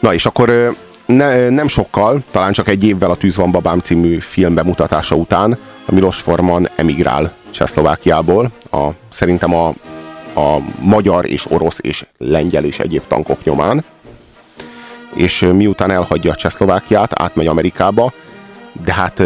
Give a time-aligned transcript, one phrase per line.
[0.00, 0.76] Na és akkor
[1.06, 5.58] ne, nem sokkal, talán csak egy évvel a Tűz van babám című film bemutatása után
[5.86, 8.50] a Milos Forman emigrál Csehszlovákiából.
[8.70, 9.68] A, szerintem a,
[10.34, 13.84] a magyar és orosz és lengyel és egyéb tankok nyomán.
[15.14, 18.12] És miután elhagyja Csehszlovákiát, átmegy Amerikába,
[18.84, 19.20] de hát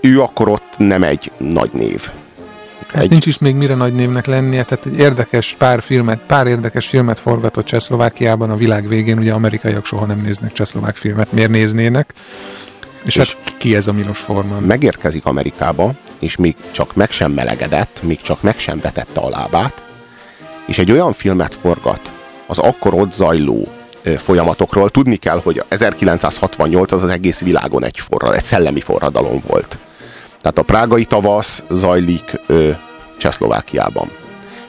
[0.00, 2.10] ő akkor ott nem egy nagy név.
[2.92, 3.10] Hát egy...
[3.10, 7.18] nincs is még mire nagy névnek lennie, tehát egy érdekes pár filmet, pár érdekes filmet
[7.18, 12.12] forgatott Csehszlovákiában a világ végén, ugye amerikaiak soha nem néznek csehszlovák filmet, miért néznének?
[13.04, 14.62] És, és hát ki ez a Milos Forman?
[14.62, 19.84] Megérkezik Amerikába, és még csak meg sem melegedett, még csak meg sem vetette a lábát,
[20.66, 22.10] és egy olyan filmet forgat
[22.46, 23.66] az akkor ott zajló
[24.16, 24.90] folyamatokról.
[24.90, 29.78] Tudni kell, hogy 1968 az az egész világon egy, forrad, egy szellemi forradalom volt.
[30.40, 32.70] Tehát a prágai tavasz zajlik ö,
[33.20, 34.10] Csehszlovákiában.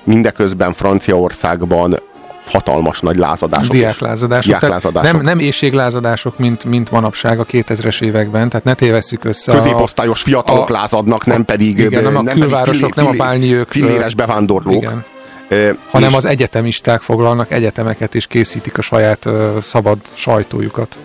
[0.04, 2.00] Mindeközben Franciaországban
[2.46, 3.72] hatalmas nagy lázadások.
[3.72, 4.58] Diáklázadások.
[4.60, 5.12] Diáklázadások.
[5.12, 9.52] Nem, nem éjséglázadások, mint, mint manapság a 2000-es években, tehát ne tévesszük össze.
[9.52, 13.70] Középosztályos fiatalok a, lázadnak, nem pedig igen, nem a nem külvárosok, nem a pálnyők.
[13.70, 14.82] Filléres bevándorlók.
[14.82, 15.06] Igen.
[15.52, 20.96] Uh, hanem az egyetemisták foglalnak egyetemeket és készítik a saját uh, szabad sajtójukat.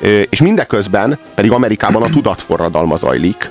[0.00, 3.50] Uh, és mindeközben pedig Amerikában a tudatforradalma zajlik,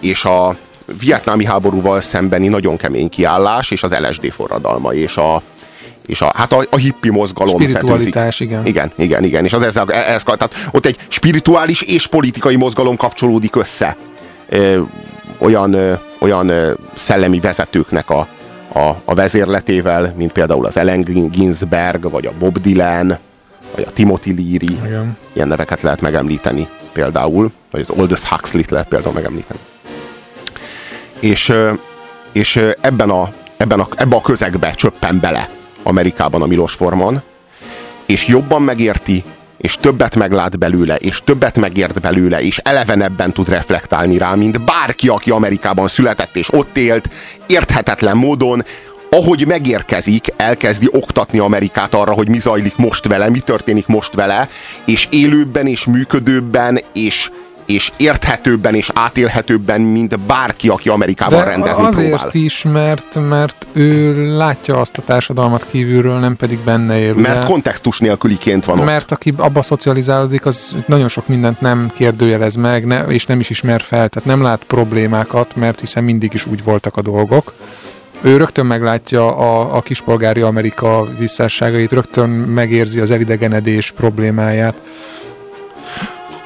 [0.00, 0.56] és a
[1.00, 5.42] vietnámi háborúval szembeni nagyon kemény kiállás, és az LSD forradalma, és a,
[6.06, 7.60] és a, hát a, a hippi mozgalom.
[7.60, 8.66] Spiritualitás, igen.
[8.66, 9.44] Igen, igen, igen.
[9.44, 13.96] És az ezzel, ez, tehát ott egy spirituális és politikai mozgalom kapcsolódik össze.
[14.48, 14.80] Ö,
[15.38, 18.28] olyan, ö, olyan ö, szellemi vezetőknek a,
[18.72, 23.18] a, a vezérletével, mint például az Ellen Ginsberg, vagy a Bob Dylan,
[23.74, 24.78] vagy a Timothy Leary.
[24.84, 25.16] Igen.
[25.32, 29.58] Ilyen neveket lehet megemlíteni például, vagy az Aldous Huxley-t lehet például megemlíteni.
[31.20, 31.52] És,
[32.32, 35.48] és ebben, a, ebben, a, ebben a közegbe csöppen bele
[35.82, 37.22] Amerikában a Milos Forman,
[38.06, 39.24] és jobban megérti,
[39.56, 45.08] és többet meglát belőle, és többet megért belőle, és elevenebben tud reflektálni rá, mint bárki,
[45.08, 47.08] aki Amerikában született és ott élt,
[47.46, 48.64] érthetetlen módon,
[49.10, 54.48] ahogy megérkezik, elkezdi oktatni Amerikát arra, hogy mi zajlik most vele, mi történik most vele,
[54.84, 57.30] és élőbben és működőbben és
[57.66, 62.30] és érthetőbben és átélhetőbben, mint bárki, aki Amerikában De rendezni azért próbál.
[62.32, 67.14] is, mert, mert ő látja azt a társadalmat kívülről, nem pedig benne él.
[67.14, 68.84] Mert kontextus nélküliként van ott.
[68.84, 73.50] Mert aki abba szocializálódik, az nagyon sok mindent nem kérdőjelez meg, ne, és nem is
[73.50, 77.52] ismer fel, tehát nem lát problémákat, mert hiszen mindig is úgy voltak a dolgok
[78.20, 84.74] ő rögtön meglátja a, a kispolgári Amerika visszásságait, rögtön megérzi az elidegenedés problémáját.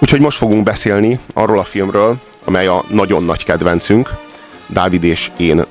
[0.00, 4.10] Úgyhogy most fogunk beszélni arról a filmről, amely a nagyon nagy kedvencünk,
[4.66, 5.64] Dávid és én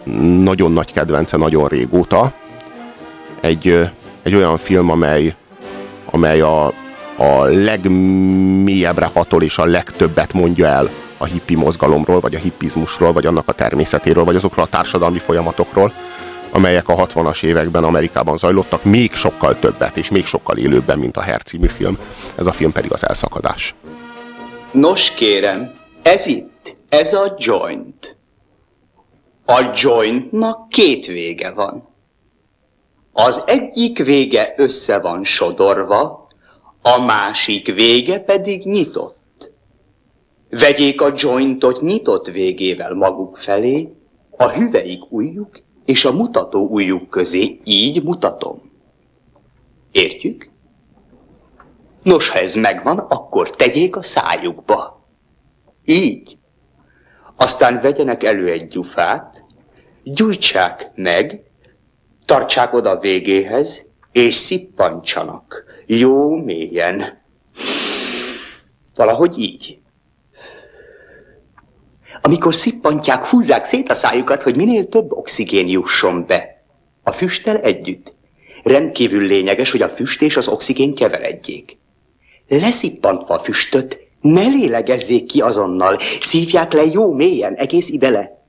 [0.43, 2.33] nagyon nagy kedvence nagyon régóta.
[3.41, 3.89] Egy,
[4.23, 5.35] egy olyan film, amely,
[6.05, 6.65] amely a,
[7.17, 13.25] a legmélyebbre hatol és a legtöbbet mondja el a hippi mozgalomról, vagy a hippizmusról, vagy
[13.25, 15.91] annak a természetéről, vagy azokról a társadalmi folyamatokról,
[16.51, 21.21] amelyek a 60-as években Amerikában zajlottak, még sokkal többet, és még sokkal élőbben, mint a
[21.21, 21.97] Her című film.
[22.35, 23.75] Ez a film pedig az elszakadás.
[24.73, 28.17] Nos kérem, ez itt, ez a joint.
[29.45, 31.87] A jointnak két vége van.
[33.11, 36.27] Az egyik vége össze van sodorva,
[36.81, 39.53] a másik vége pedig nyitott.
[40.49, 43.93] Vegyék a jointot nyitott végével maguk felé,
[44.37, 48.71] a hüveik ujjuk és a mutató ujjuk közé, így mutatom.
[49.91, 50.49] Értjük?
[52.03, 55.07] Nos, ha ez megvan, akkor tegyék a szájukba.
[55.85, 56.37] Így.
[57.35, 59.43] Aztán vegyenek elő egy gyufát,
[60.03, 61.43] gyújtsák meg,
[62.25, 65.63] tartsák oda végéhez, és szippantsanak.
[65.85, 67.21] Jó mélyen.
[68.95, 69.79] Valahogy így.
[72.21, 76.63] Amikor szippantják, húzzák szét a szájukat, hogy minél több oxigén jusson be.
[77.03, 78.13] A füsttel együtt.
[78.63, 81.78] Rendkívül lényeges, hogy a füst és az oxigén keveredjék.
[82.49, 88.43] Leszippantva a füstöt, ne lélegezzék ki azonnal, szívják le jó mélyen, egész idele.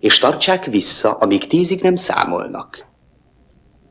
[0.00, 2.86] És tartsák vissza, amíg tízig nem számolnak.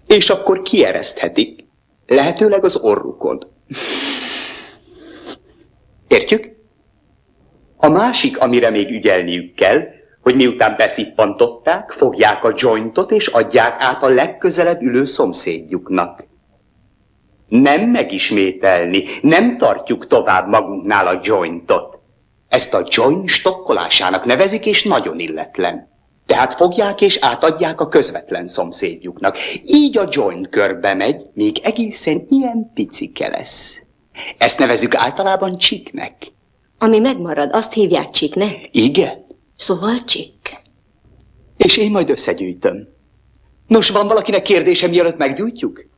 [0.08, 1.66] És akkor kiereszthetik,
[2.08, 3.40] lehetőleg az orrukon.
[6.08, 6.58] Értjük?
[7.78, 9.82] A másik, amire még ügyelniük kell,
[10.22, 16.29] hogy miután beszippantották, fogják a jointot és adják át a legközelebb ülő szomszédjuknak.
[17.50, 22.00] Nem megismételni, nem tartjuk tovább magunknál a jointot.
[22.50, 25.88] Ezt a joint stokkolásának nevezik, és nagyon illetlen.
[26.26, 29.38] Tehát fogják és átadják a közvetlen szomszédjuknak.
[29.66, 33.84] Így a joint körbe megy, még egészen ilyen picike lesz.
[34.38, 36.32] Ezt nevezük általában csiknek.
[36.78, 38.70] Ami megmarad, azt hívják csiknek?
[38.72, 39.26] Igen.
[39.58, 40.60] Szóval csik.
[41.58, 42.88] És én majd összegyűjtöm.
[43.68, 45.89] Nos, van valakinek kérdése, mielőtt meggyújtjuk?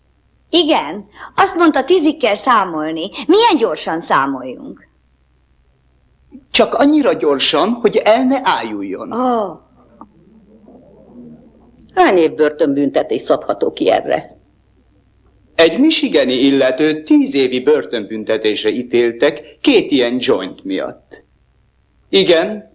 [0.53, 1.05] Igen,
[1.35, 3.09] azt mondta, tízig kell számolni.
[3.27, 4.87] Milyen gyorsan számoljunk?
[6.51, 9.11] Csak annyira gyorsan, hogy el ne ájuljon.
[9.11, 9.57] Oh.
[11.95, 14.37] Hány év börtönbüntetés szabható ki erre?
[15.55, 21.23] Egy michigani illető tíz évi börtönbüntetésre ítéltek két ilyen joint miatt.
[22.09, 22.71] Igen,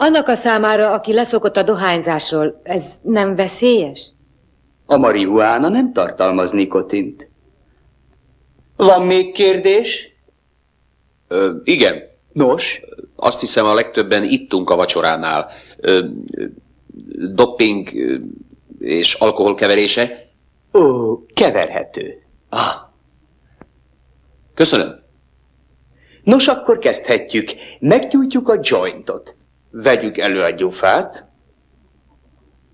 [0.00, 4.10] Annak a számára, aki leszokott a dohányzásról, ez nem veszélyes?
[4.90, 7.30] A marihuána nem tartalmaz nikotint.
[8.76, 10.08] Van még kérdés?
[11.28, 12.02] Ö, igen,
[12.32, 12.80] Nos,
[13.16, 15.50] azt hiszem a legtöbben ittunk a vacsoránál.
[15.76, 15.98] Ö,
[17.32, 17.88] doping
[18.78, 20.28] és alkohol keverése.
[20.72, 22.22] ó, keverhető.
[22.48, 22.74] Ah.
[24.54, 25.00] Köszönöm.
[26.22, 27.50] Nos, akkor kezdhetjük.
[27.80, 29.36] Meggyújtjuk a jointot.
[29.70, 31.26] Vegyük elő a gyufát.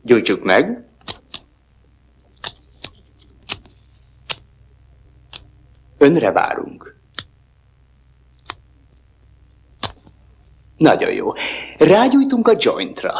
[0.02, 0.84] Gyújtsuk meg.
[6.04, 6.96] Önre várunk.
[10.76, 11.32] Nagyon jó.
[11.78, 13.12] Rágyújtunk a jointra.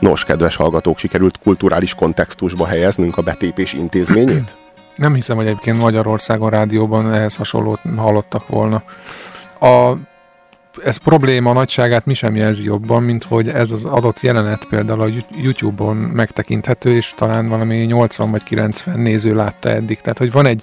[0.00, 4.56] Nos, kedves hallgatók, sikerült kulturális kontextusba helyeznünk a betépés intézményét?
[4.96, 8.82] Nem hiszem, hogy egyébként Magyarországon rádióban ehhez hasonlót hallottak volna.
[9.60, 9.92] A,
[10.84, 15.08] ez probléma nagyságát mi sem jelzi jobban, mint hogy ez az adott jelenet például a
[15.36, 20.00] YouTube-on megtekinthető, és talán valami 80 vagy 90 néző látta eddig.
[20.00, 20.62] Tehát, hogy van egy,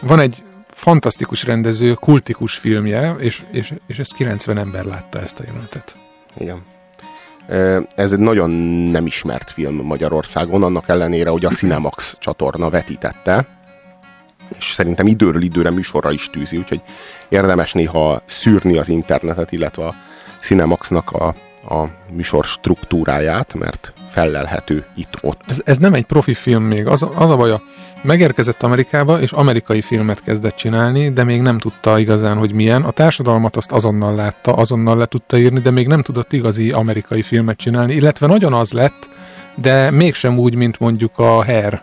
[0.00, 5.42] van egy fantasztikus rendező, kultikus filmje, és, és, és ezt 90 ember látta ezt a
[5.46, 5.96] jelenetet.
[6.36, 6.62] Igen.
[7.94, 8.50] Ez egy nagyon
[8.90, 13.57] nem ismert film Magyarországon, annak ellenére, hogy a Cinemax csatorna vetítette,
[14.58, 16.80] és szerintem időről időre műsorra is tűzi, úgyhogy
[17.28, 19.94] érdemes néha szűrni az internetet, illetve a
[20.40, 21.34] Cinemaxnak a,
[21.74, 25.40] a műsor struktúráját, mert fellelhető itt-ott.
[25.46, 26.86] Ez, ez nem egy profi film még.
[26.86, 27.62] Az, az a baja,
[28.02, 32.82] megérkezett Amerikába, és amerikai filmet kezdett csinálni, de még nem tudta igazán, hogy milyen.
[32.82, 37.22] A társadalmat azt azonnal látta, azonnal le tudta írni, de még nem tudott igazi amerikai
[37.22, 39.08] filmet csinálni, illetve nagyon az lett,
[39.54, 41.82] de mégsem úgy, mint mondjuk a Hair.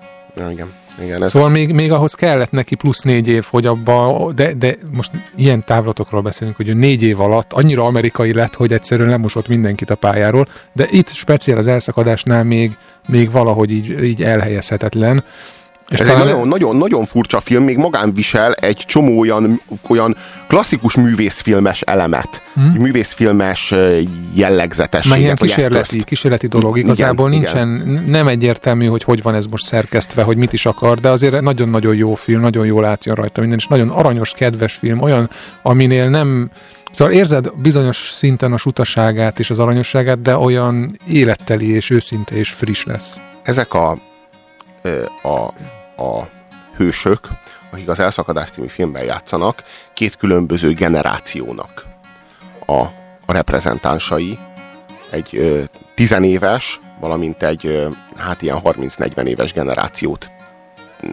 [0.52, 0.85] Igen.
[1.02, 4.76] Igen, ez, Szóval még, még ahhoz kellett neki plusz négy év, hogy abba, de, de
[4.92, 9.48] most ilyen távlatokról beszélünk, hogy ő négy év alatt annyira amerikai lett, hogy egyszerűen lemosott
[9.48, 12.78] mindenkit a pályáról, de itt speciál az elszakadásnál még,
[13.08, 15.24] még valahogy így, így elhelyezhetetlen.
[15.90, 20.16] És Ez egy nagyon, nagyon, nagyon furcsa film, még magán visel egy csomó olyan, olyan
[20.48, 22.76] klasszikus művészfilmes elemet, hmm.
[22.78, 24.00] művészfilmes ö,
[24.34, 26.04] jellegzetességet, meg ilyen kísérleti, eszközt.
[26.04, 26.78] kísérleti dolog.
[26.78, 27.42] Igen, Igazából igen.
[27.42, 27.68] nincsen,
[28.08, 31.96] nem egyértelmű, hogy hogy van ez most szerkesztve, hogy mit is akar, de azért nagyon-nagyon
[31.96, 35.30] jó film, nagyon jól átjön rajta minden, és nagyon aranyos, kedves film, olyan,
[35.62, 36.50] aminél nem
[36.92, 42.50] Szóval érzed bizonyos szinten a sutaságát és az aranyosságát, de olyan életteli és őszinte és
[42.50, 43.16] friss lesz.
[43.44, 43.98] Ezek a,
[45.22, 45.54] a,
[46.04, 46.30] a
[46.76, 47.28] hősök,
[47.72, 51.86] akik az Elszakadás című filmben játszanak, két különböző generációnak
[52.66, 52.82] a,
[53.26, 54.40] a reprezentánsai.
[55.10, 55.64] Egy ö,
[55.96, 60.32] tizenéves, valamint egy ö, hát ilyen 30-40 éves generációt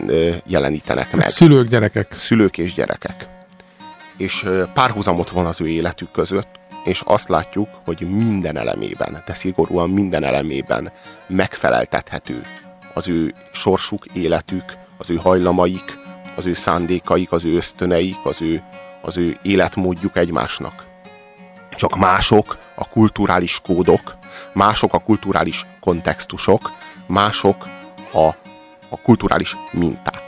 [0.06, 1.28] ö, jelenítenek meg.
[1.28, 2.14] Szülők, gyerekek.
[2.16, 3.28] szülők és gyerekek.
[4.16, 9.34] És ö, párhuzamot van az ő életük között, és azt látjuk, hogy minden elemében, de
[9.34, 10.92] szigorúan minden elemében
[11.26, 12.40] megfeleltethető
[12.94, 14.64] az ő sorsuk, életük,
[14.98, 15.98] az ő hajlamaik,
[16.36, 18.62] az ő szándékaik, az ő ösztöneik, az ő,
[19.02, 20.86] az ő életmódjuk egymásnak.
[21.76, 24.16] Csak mások a kulturális kódok,
[24.52, 26.70] mások a kulturális kontextusok,
[27.06, 27.68] mások
[28.12, 28.26] a,
[28.88, 30.21] a kulturális minták.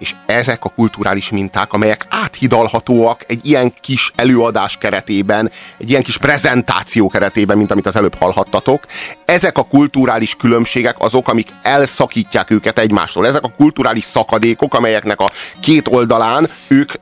[0.00, 6.18] És ezek a kulturális minták, amelyek áthidalhatóak egy ilyen kis előadás keretében, egy ilyen kis
[6.18, 8.86] prezentáció keretében, mint amit az előbb hallhattatok,
[9.24, 13.26] ezek a kulturális különbségek azok, amik elszakítják őket egymástól.
[13.26, 15.30] Ezek a kulturális szakadékok, amelyeknek a
[15.60, 16.92] két oldalán ők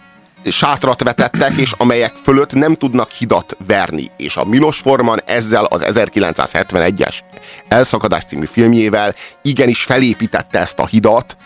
[0.45, 4.11] sátrat vetettek, és amelyek fölött nem tudnak hidat verni.
[4.17, 7.15] És a Milos Forman ezzel az 1971-es
[7.69, 11.37] Elszakadás című filmjével igenis felépítette ezt a hidat,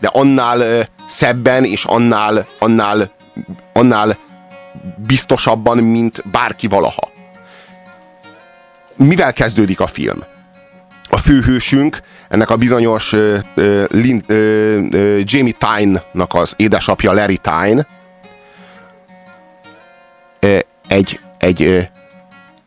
[0.00, 3.10] de annál szebben és annál, annál,
[3.72, 4.18] annál
[4.96, 7.08] biztosabban, mint bárki valaha.
[8.96, 10.24] Mivel kezdődik a film?
[11.10, 13.38] A főhősünk, ennek a bizonyos ö,
[13.88, 14.34] Lin, ö,
[14.90, 17.86] ö, Jamie Tyne-nak az édesapja Larry Tyne,
[20.88, 21.88] egy, egy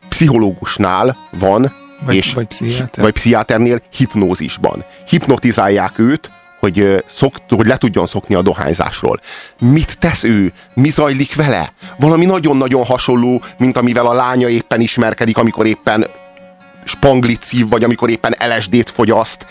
[0.08, 1.72] pszichológusnál van,
[2.04, 3.04] vagy, és, vagy, pszichiáter.
[3.04, 4.84] vagy pszichiáternél hipnózisban.
[5.06, 6.30] Hipnotizálják őt,
[6.62, 9.20] hogy, szok, hogy le tudjon szokni a dohányzásról.
[9.58, 10.52] Mit tesz ő?
[10.74, 11.72] Mi zajlik vele?
[11.98, 16.06] Valami nagyon-nagyon hasonló, mint amivel a lánya éppen ismerkedik, amikor éppen
[16.84, 19.46] spanglit szív, vagy amikor éppen LSD-t fogyaszt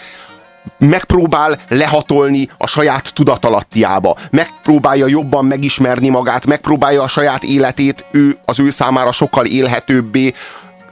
[0.78, 8.60] megpróbál lehatolni a saját tudatalattiába, megpróbálja jobban megismerni magát, megpróbálja a saját életét ő, az
[8.60, 10.34] ő számára sokkal élhetőbbé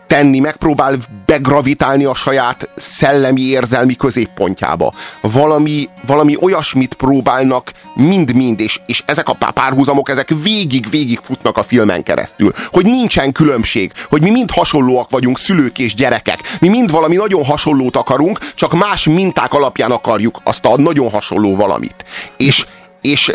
[0.09, 4.93] tenni, megpróbál begravitálni a saját szellemi érzelmi középpontjába.
[5.21, 12.03] Valami, valami olyasmit próbálnak mind-mind, és, és ezek a párhuzamok, ezek végig-végig futnak a filmen
[12.03, 12.51] keresztül.
[12.67, 16.39] Hogy nincsen különbség, hogy mi mind hasonlóak vagyunk, szülők és gyerekek.
[16.59, 21.55] Mi mind valami nagyon hasonlót akarunk, csak más minták alapján akarjuk azt a nagyon hasonló
[21.55, 22.05] valamit.
[22.37, 22.65] És,
[23.01, 23.31] és,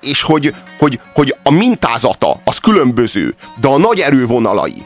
[0.00, 4.84] és hogy, hogy, hogy a mintázata az különböző, de a nagy erővonalai,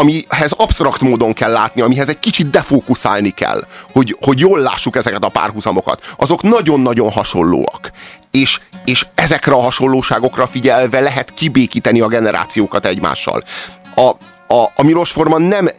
[0.00, 5.24] amihez absztrakt módon kell látni, amihez egy kicsit defókuszálni kell, hogy, hogy jól lássuk ezeket
[5.24, 7.90] a párhuzamokat, azok nagyon-nagyon hasonlóak.
[8.30, 13.42] És, és ezekre a hasonlóságokra figyelve lehet kibékíteni a generációkat egymással.
[13.94, 14.10] A,
[14.54, 15.70] a, a Milos Forman nem,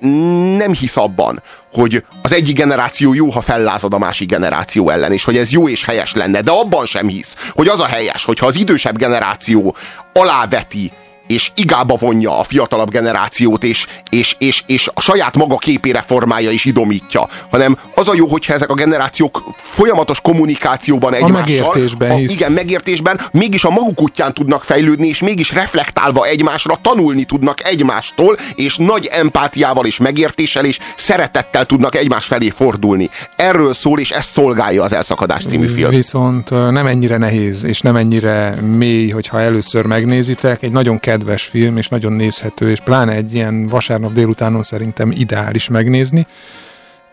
[0.57, 1.41] nem hisz abban,
[1.73, 5.69] hogy az egyik generáció jó, ha fellázad a másik generáció ellen, és hogy ez jó
[5.69, 9.75] és helyes lenne, de abban sem hisz, hogy az a helyes, hogyha az idősebb generáció
[10.13, 10.91] aláveti
[11.31, 16.51] és igába vonja a fiatalabb generációt, és, és, és, és a saját maga képére formálja
[16.51, 22.11] és idomítja, hanem az a jó, hogyha ezek a generációk folyamatos kommunikációban egymással, a megértésben,
[22.11, 27.67] a, igen, megértésben, mégis a maguk útján tudnak fejlődni, és mégis reflektálva egymásra tanulni tudnak
[27.67, 33.09] egymástól, és nagy empátiával és megértéssel és szeretettel tudnak egymás felé fordulni.
[33.35, 35.89] Erről szól, és ez szolgálja az Elszakadás című film.
[35.89, 40.63] Viszont nem ennyire nehéz, és nem ennyire mély, hogyha először megnézitek.
[40.63, 45.11] Egy nagyon kedves kedves film, és nagyon nézhető, és pláne egy ilyen vasárnap délutánon szerintem
[45.11, 46.27] ideális megnézni,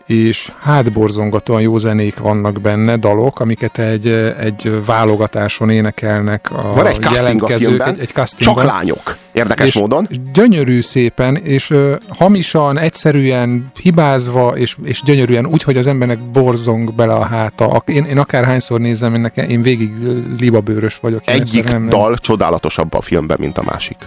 [0.09, 4.07] és hátborzongatóan jó zenék vannak benne, dalok, amiket egy,
[4.39, 9.73] egy válogatáson énekelnek a Van egy a filmben, egy, egy castingban, csak lányok, érdekes és
[9.73, 10.07] módon.
[10.33, 16.93] Gyönyörű szépen, és uh, hamisan, egyszerűen, hibázva, és, és gyönyörűen, úgy, hogy az embernek borzong
[16.93, 17.83] bele a háta.
[17.85, 19.91] Én, én akárhányszor nézem, én, nekem, én végig
[20.39, 21.21] libabőrös vagyok.
[21.25, 23.97] Egyik dal csodálatosabb a filmben, mint a másik.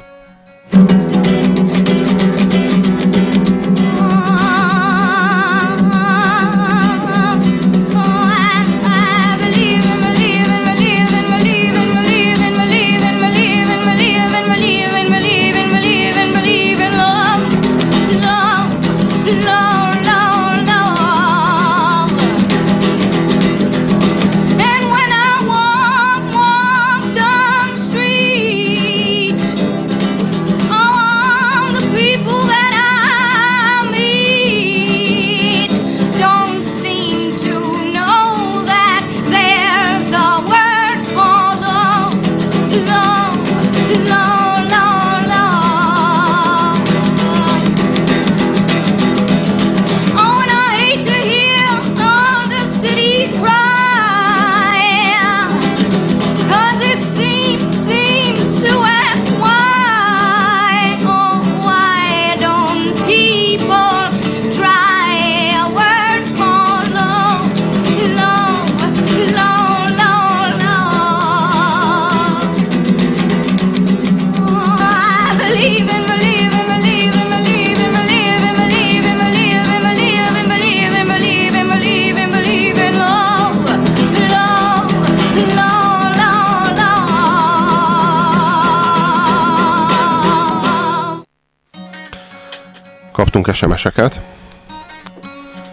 [93.33, 94.21] Kaptunk SMS-eket.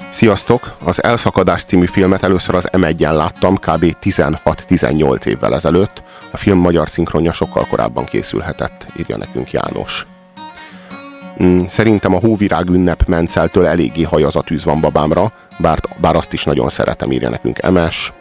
[0.10, 0.76] Sziasztok!
[0.84, 3.96] Az Elszakadás című filmet először az M1-en láttam kb.
[4.02, 6.04] 16-18 évvel ezelőtt.
[6.32, 10.08] A film magyar szinkronja sokkal korábban készülhetett, írja nekünk János.
[11.44, 16.34] Mm, szerintem a hóvirág ünnep Menceltől eléggé hajaz a tűz van babámra, bár, bár azt
[16.34, 18.14] is nagyon szeretem, írja nekünk MS.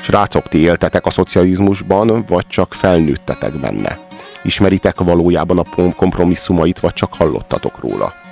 [0.00, 3.98] Srácok, ti éltetek a szocializmusban, vagy csak felnőttetek benne?
[4.42, 8.24] Ismeritek valójában a kompromisszumait, vagy csak hallottatok róla?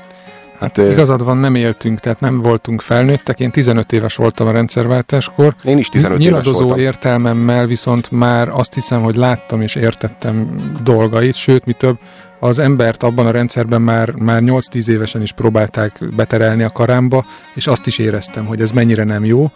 [0.65, 3.41] Hát, Igazad van, nem éltünk, tehát nem voltunk felnőttek.
[3.41, 5.55] Én 15 éves voltam a rendszerváltáskor.
[5.65, 6.79] Én is 15 Nyiladozó éves voltam.
[6.79, 11.99] értelmemmel viszont már azt hiszem, hogy láttam és értettem dolgait, sőt, mi több,
[12.41, 17.67] az embert abban a rendszerben már, már 8-10 évesen is próbálták beterelni a karámba, és
[17.67, 19.51] azt is éreztem, hogy ez mennyire nem jó.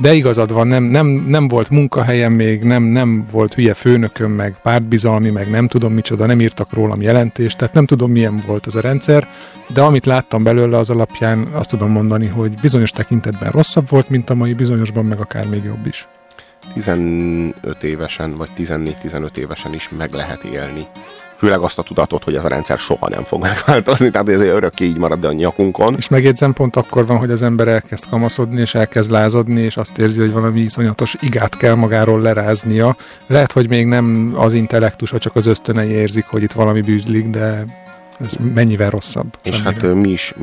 [0.00, 4.56] De igazad van, nem, nem, nem volt munkahelyem még, nem, nem volt hülye főnököm, meg
[4.62, 8.74] pártbizalmi, meg nem tudom micsoda, nem írtak rólam jelentést, tehát nem tudom milyen volt ez
[8.74, 9.28] a rendszer,
[9.68, 14.30] de amit láttam belőle az alapján azt tudom mondani, hogy bizonyos tekintetben rosszabb volt, mint
[14.30, 16.08] a mai, bizonyosban meg akár még jobb is.
[16.74, 20.86] 15 évesen, vagy 14-15 évesen is meg lehet élni.
[21.38, 24.84] Főleg azt a tudatot, hogy ez a rendszer soha nem fog megváltozni, tehát ez örökké
[24.84, 25.94] így marad a nyakunkon.
[25.96, 29.98] És megjegyzem, pont akkor van, hogy az ember elkezd kamaszodni, és elkezd lázadni, és azt
[29.98, 32.96] érzi, hogy valami iszonyatos igát kell magáról leráznia.
[33.26, 37.64] Lehet, hogy még nem az intellektusa, csak az ösztönei érzik, hogy itt valami bűzlik, de
[38.24, 39.38] ez mennyivel rosszabb.
[39.42, 40.34] És hát mi is,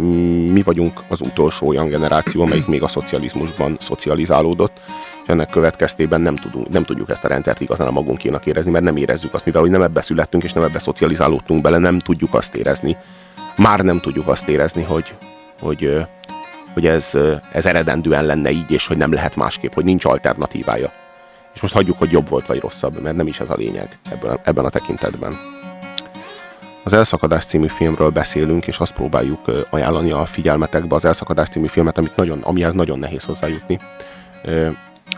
[0.51, 4.79] mi vagyunk az utolsó olyan generáció, amelyik még a szocializmusban szocializálódott,
[5.23, 8.83] és ennek következtében nem, tudunk, nem tudjuk ezt a rendszert igazán a magunkénak érezni, mert
[8.83, 12.33] nem érezzük azt, mivel hogy nem ebbe születtünk, és nem ebbe szocializálódtunk bele, nem tudjuk
[12.33, 12.97] azt érezni.
[13.57, 15.15] Már nem tudjuk azt érezni, hogy,
[15.61, 16.05] hogy,
[16.73, 17.17] hogy ez,
[17.51, 20.91] ez eredendően lenne így, és hogy nem lehet másképp, hogy nincs alternatívája.
[21.53, 24.39] És most hagyjuk, hogy jobb volt vagy rosszabb, mert nem is ez a lényeg ebben,
[24.43, 25.54] ebben a tekintetben.
[26.85, 29.39] Az Elszakadás című filmről beszélünk, és azt próbáljuk
[29.69, 33.79] ajánlani a figyelmetekbe az Elszakadás című filmet, amit nagyon, amihez nagyon nehéz hozzájutni.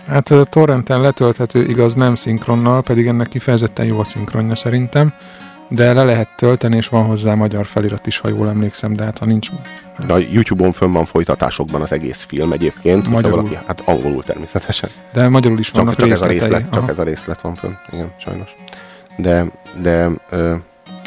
[0.08, 5.14] Hát torrenten letölthető, igaz, nem szinkronnal, pedig ennek kifejezetten jó a szinkronja szerintem,
[5.70, 9.18] de le lehet tölteni, és van hozzá magyar felirat is, ha jól emlékszem, de hát
[9.18, 9.50] ha nincs...
[10.06, 13.08] de a YouTube-on fönn van folytatásokban az egész film egyébként.
[13.08, 13.42] Magyarul.
[13.42, 14.90] Valaki, hát angolul természetesen.
[15.14, 16.90] De magyarul is vannak Csak, csak ez a részlet, csak Aha.
[16.90, 17.74] ez a részlet van fönn.
[17.92, 18.56] Igen, sajnos.
[19.18, 19.46] De,
[19.82, 20.56] de ö,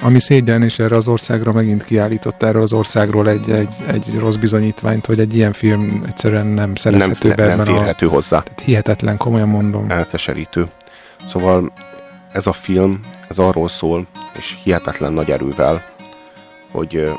[0.03, 4.35] Ami szégyen, és erre az országra megint kiállított erről az országról egy, egy, egy rossz
[4.35, 7.79] bizonyítványt, hogy egy ilyen film egyszerűen nem nem, szerezhető be nem ebben a...
[7.79, 8.41] férhető hozzá.
[8.41, 9.91] Tehát hihetetlen, komolyan mondom.
[9.91, 10.67] elkeserítő.
[11.29, 11.73] Szóval
[12.33, 14.07] ez a film, ez arról szól,
[14.39, 15.85] és hihetetlen nagy erővel,
[16.73, 17.11] hogy,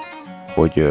[0.54, 0.90] hogy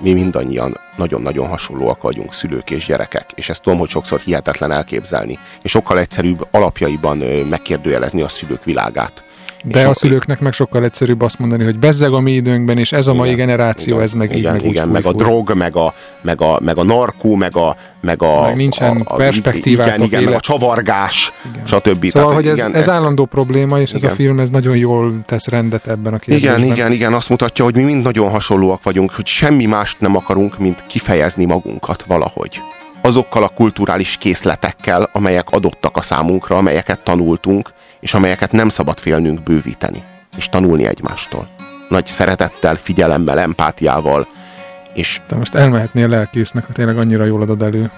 [0.00, 5.38] mi mindannyian nagyon-nagyon hasonlóak vagyunk, szülők és gyerekek, és ezt tudom, hogy sokszor hihetetlen elképzelni,
[5.62, 7.18] és sokkal egyszerűbb alapjaiban
[7.48, 9.24] megkérdőjelezni a szülők világát.
[9.72, 12.78] De És a sok- szülőknek meg sokkal egyszerűbb azt mondani, hogy bezzeg a mi időnkben,
[12.78, 15.06] és ez a mai generáció, igen, ez meg így, igen, meg úgy igen, fúj, meg
[15.06, 15.18] a fúj.
[15.22, 19.14] drog, meg a, meg a, meg a narkó, meg a, meg a, Meg nincsen a,
[19.14, 21.66] a, perspektívátok igen, igen, meg a csavargás, Igen.
[21.66, 22.06] stb.
[22.06, 24.16] Szóval, Tehát hogy ez, igen, ez állandó probléma, és ez a igen.
[24.16, 26.58] film ez nagyon jól tesz rendet ebben a kérdésben.
[26.58, 30.16] Igen, igen, igen, azt mutatja, hogy mi mind nagyon hasonlóak vagyunk, hogy semmi mást nem
[30.16, 32.60] akarunk, mint kifejezni magunkat valahogy.
[33.02, 39.42] Azokkal a kulturális készletekkel, amelyek adottak a számunkra, amelyeket tanultunk, és amelyeket nem szabad félnünk
[39.42, 40.02] bővíteni,
[40.36, 41.48] és tanulni egymástól.
[41.88, 44.26] Nagy szeretettel, figyelemmel, empátiával,
[44.94, 47.90] és Te most elmehetnél lelkésznek, ha tényleg annyira jól adod elő.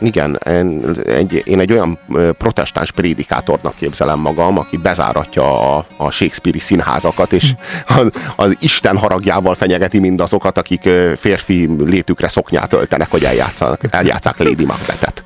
[0.00, 1.98] igen, én egy, én egy olyan
[2.38, 7.52] protestáns prédikátornak képzelem magam, aki bezáratja a, a Shakespeare-i színházakat, és
[7.98, 14.64] az, az Isten haragjával fenyegeti mindazokat, akik férfi létükre szoknyát öltenek, hogy eljátszanak, eljátszák Lady
[14.64, 15.24] Macbethet.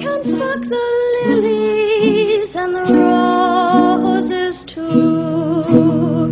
[0.00, 0.86] Can fuck the
[1.26, 6.24] lilies and the roses too.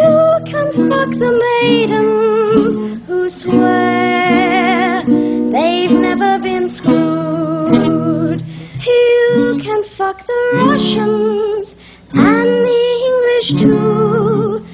[0.00, 8.42] You can fuck the maidens who swear they've never been screwed.
[8.84, 11.76] You can fuck the Russians
[12.14, 14.66] and the English too.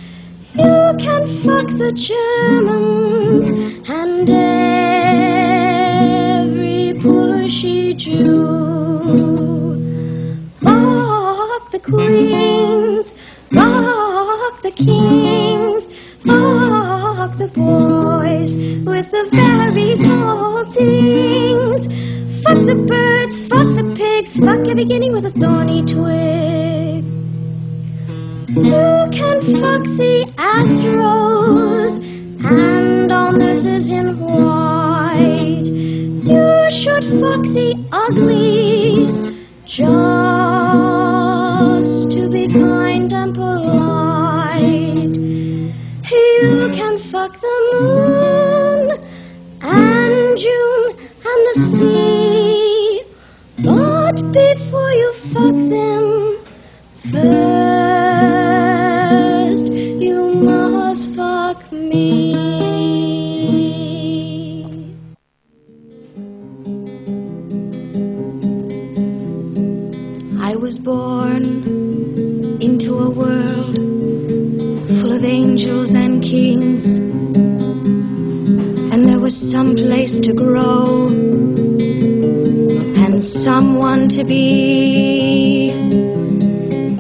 [0.55, 3.51] You can fuck the Germans
[3.91, 4.27] and
[8.05, 8.21] Fuck
[11.71, 13.13] the queens,
[13.51, 15.87] fuck the kings,
[16.19, 20.45] fuck the boys with the very small.
[22.43, 27.05] Fuck the birds, fuck the pigs, fuck every beginning with a thorny twig.
[28.51, 31.99] You can fuck the Astros
[32.45, 34.74] and all nurses in white.
[36.75, 39.23] Should fuck the uglies
[39.65, 39.87] just
[42.13, 45.17] to be kind and polite.
[46.13, 48.91] You can fuck the moon
[49.63, 50.91] and June
[51.31, 53.05] and the sea.
[53.63, 56.39] But before you fuck them,
[57.13, 57.44] First,
[70.85, 71.45] born
[72.61, 73.75] into a world
[75.01, 76.99] full of angels and kings,
[78.93, 81.07] and there was some place to grow
[83.03, 85.71] and someone to be.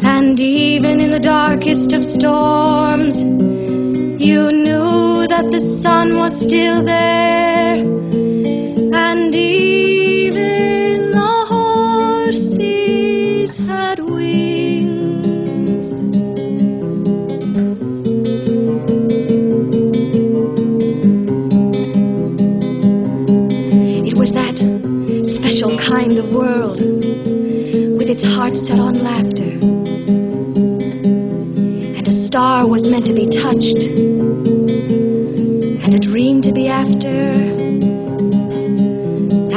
[0.02, 7.76] And even in the darkest of storms, you knew that the sun was still there,
[8.94, 9.93] and even
[28.24, 29.50] its heart set on laughter.
[31.96, 33.88] And a star was meant to be touched,
[35.84, 37.18] and a dream to be after.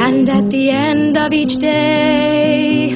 [0.06, 2.94] And at the end of each day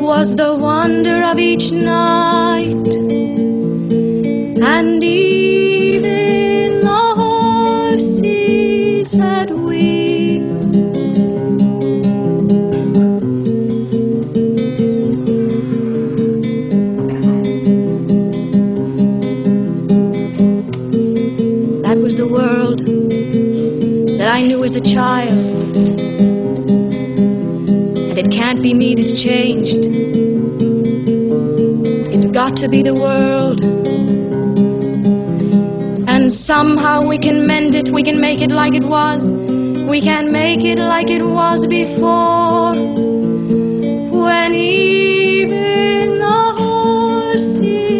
[0.00, 2.75] was the wonder of each night.
[24.76, 25.76] A child.
[28.08, 29.86] And it can't be me that's changed.
[32.14, 33.64] It's got to be the world.
[36.08, 39.32] And somehow we can mend it, we can make it like it was.
[39.32, 42.74] We can make it like it was before.
[44.24, 47.95] When even the horses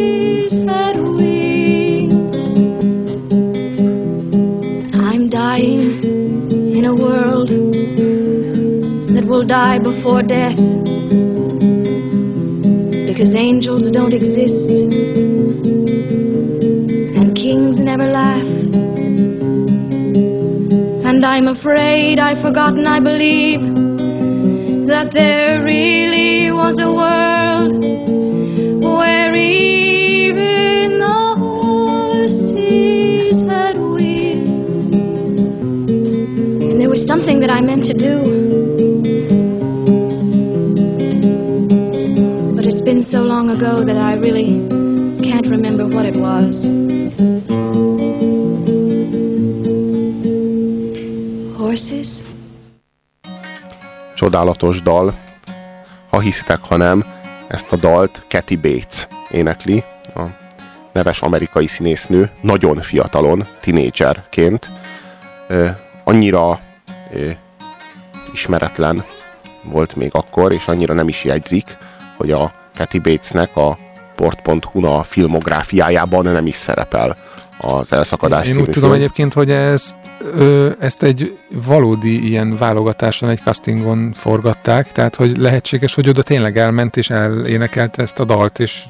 [9.47, 10.57] die before death.
[13.07, 14.71] Because angels don't exist,
[17.19, 18.47] and kings never laugh.
[21.07, 23.63] And I'm afraid I've forgotten, I believe,
[24.87, 27.73] that there really was a world
[28.83, 35.39] where even the horses had wings.
[35.39, 38.46] And there was something that I meant to do.
[42.97, 44.69] Been so long ago that I really
[45.21, 46.67] can't remember what it was.
[51.57, 52.25] Horses?
[54.15, 55.15] Csodálatos dal.
[56.11, 57.05] Ha hiszitek, ha nem,
[57.49, 60.23] ezt a dalt Kathy Bates énekli, a
[60.93, 64.71] neves amerikai színésznő, nagyon fiatalon, tinédzserként.
[66.05, 66.61] Annyira
[68.33, 69.05] ismeretlen
[69.63, 71.77] volt még akkor, és annyira nem is jegyzik,
[72.17, 73.79] hogy a Kathy Batesnek a
[74.15, 77.17] port.hu-na filmográfiájában nem is szerepel
[77.59, 79.03] az elszakadás Én úgy tudom film.
[79.03, 79.95] egyébként, hogy ezt,
[80.35, 86.59] ö, ezt egy valódi ilyen válogatáson, egy castingon forgatták, tehát hogy lehetséges, hogy oda tényleg
[86.59, 88.83] elment és elénekelte ezt a dalt, és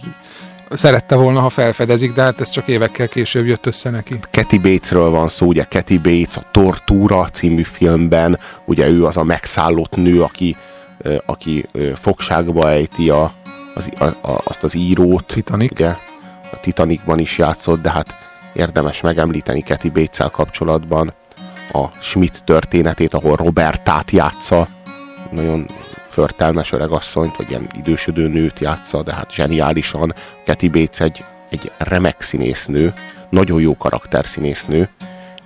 [0.70, 4.18] szerette volna, ha felfedezik, de hát ez csak évekkel később jött össze neki.
[4.30, 9.24] Kathy Batesről van szó, ugye Kathy Bates a Tortúra című filmben, ugye ő az a
[9.24, 10.56] megszállott nő, aki,
[11.26, 13.34] aki fogságba ejti a,
[13.76, 15.24] az, a, a, azt az írót.
[15.26, 15.70] Titanic.
[15.70, 15.88] Ugye,
[16.52, 18.14] a Titanicban is játszott, de hát
[18.54, 21.14] érdemes megemlíteni Kathy bates kapcsolatban
[21.72, 24.68] a Schmidt történetét, ahol Robertát játsza,
[25.30, 25.68] nagyon
[26.08, 30.14] förtelmes öregasszonyt, vagy ilyen idősödő nőt játsza, de hát zseniálisan.
[30.46, 32.92] Kathy Bates egy, egy remek színésznő,
[33.30, 34.88] nagyon jó karakterszínésznő,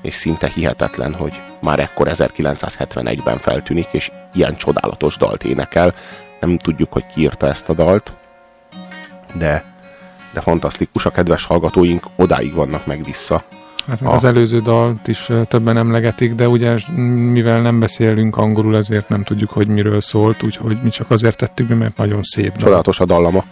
[0.02, 5.94] és szinte hihetetlen, hogy már ekkor 1971-ben feltűnik, és ilyen csodálatos dalt énekel.
[6.40, 8.16] Nem tudjuk, hogy ki írta ezt a dalt,
[9.32, 9.64] de,
[10.32, 13.42] de fantasztikus, a kedves hallgatóink odáig vannak meg vissza.
[13.86, 16.78] Hát meg A- az előző dalt is többen emlegetik, de ugye
[17.32, 21.66] mivel nem beszélünk angolul, ezért nem tudjuk, hogy miről szólt, úgyhogy mi csak azért tettük
[21.66, 22.58] be, mert nagyon szép dal.
[22.58, 23.44] Csodálatos a dallama.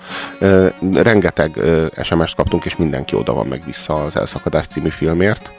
[0.95, 5.51] Rengeteg ö, SMS-t kaptunk, és mindenki oda van meg vissza az Elszakadás című filmért.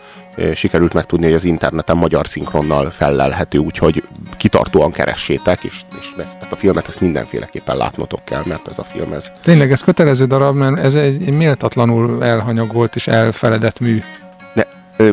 [0.53, 4.03] Sikerült megtudni, hogy az interneten magyar szinkronnal fellelhető, úgyhogy
[4.39, 8.83] kitartóan keressétek, és, és ezt, ezt a filmet ezt mindenféleképpen látnotok kell, mert ez a
[8.83, 14.01] film ez Tényleg ez kötelező darab, mert ez egy méltatlanul elhanyagolt és elfeledett mű.
[14.53, 15.09] de ö,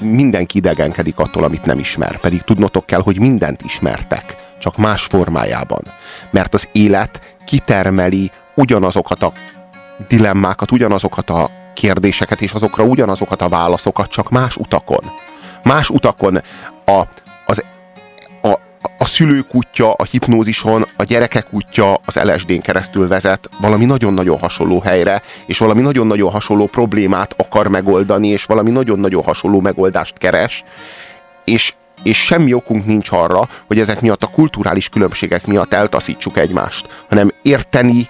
[0.00, 2.20] mindenki idegenkedik attól, amit nem ismer.
[2.20, 5.82] Pedig tudnotok kell, hogy mindent ismertek, csak más formájában.
[6.30, 9.32] Mert az élet kitermeli ugyanazokat a
[10.08, 15.10] dilemmákat, ugyanazokat a kérdéseket, és azokra ugyanazokat a válaszokat, csak más utakon.
[15.62, 16.40] Más utakon
[16.84, 17.02] a,
[19.02, 24.80] a, szülők útja a hipnózison, a gyerekek útja az LSD-n keresztül vezet valami nagyon-nagyon hasonló
[24.80, 30.64] helyre, és valami nagyon-nagyon hasonló problémát akar megoldani, és valami nagyon-nagyon hasonló megoldást keres,
[31.44, 37.04] és, és semmi okunk nincs arra, hogy ezek miatt a kulturális különbségek miatt eltaszítsuk egymást,
[37.08, 38.08] hanem érteni,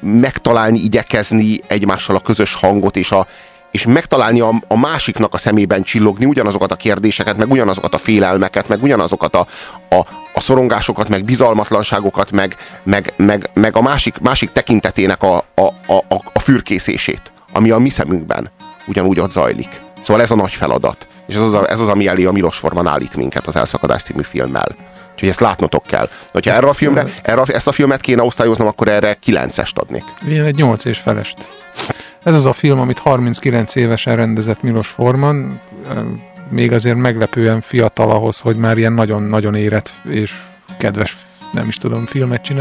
[0.00, 3.26] megtalálni, igyekezni egymással a közös hangot, és a,
[3.70, 8.68] és megtalálni a, a másiknak a szemében csillogni ugyanazokat a kérdéseket, meg ugyanazokat a félelmeket,
[8.68, 9.46] meg ugyanazokat a,
[9.88, 15.66] a, a szorongásokat, meg bizalmatlanságokat, meg, meg, meg, meg a másik, másik tekintetének a, a,
[15.86, 18.50] a, a fürkészését, ami a mi szemünkben
[18.86, 19.80] ugyanúgy ott zajlik.
[20.02, 21.08] Szóval ez a nagy feladat.
[21.26, 24.02] És ez az, a, ez az ami elé a Milos Forman állít minket az Elszakadás
[24.02, 24.76] című filmmel.
[25.12, 26.08] Úgyhogy ezt látnotok kell.
[26.32, 30.04] Hogyha erre a filmre, erre, ezt a filmet kéne osztályoznom, akkor erre 9-est adnék.
[30.28, 31.36] Ilyen egy 8 és felest.
[32.28, 35.60] Ez az a film, amit 39 évesen rendezett Milos Forman,
[36.48, 40.32] még azért meglepően fiatal ahhoz, hogy már ilyen nagyon-nagyon érett és
[40.78, 41.16] kedves,
[41.52, 42.56] nem is tudom, filmet csinál.